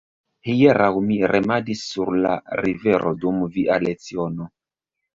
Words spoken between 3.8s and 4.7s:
leciono.